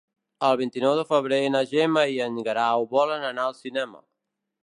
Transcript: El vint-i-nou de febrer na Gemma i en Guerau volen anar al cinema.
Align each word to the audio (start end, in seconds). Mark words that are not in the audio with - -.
El 0.45 0.55
vint-i-nou 0.61 0.95
de 0.99 1.03
febrer 1.09 1.39
na 1.55 1.61
Gemma 1.73 2.05
i 2.15 2.17
en 2.27 2.41
Guerau 2.49 2.87
volen 2.97 3.27
anar 3.31 3.47
al 3.51 3.57
cinema. 3.61 4.05